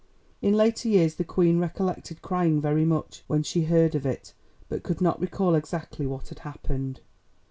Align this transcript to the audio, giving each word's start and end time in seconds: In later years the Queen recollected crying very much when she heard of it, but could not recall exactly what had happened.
In 0.41 0.53
later 0.57 0.87
years 0.89 1.13
the 1.13 1.23
Queen 1.23 1.59
recollected 1.59 2.23
crying 2.23 2.59
very 2.59 2.85
much 2.85 3.23
when 3.27 3.43
she 3.43 3.65
heard 3.65 3.93
of 3.93 4.03
it, 4.03 4.33
but 4.67 4.81
could 4.81 4.99
not 4.99 5.21
recall 5.21 5.53
exactly 5.53 6.07
what 6.07 6.29
had 6.29 6.39
happened. 6.39 7.01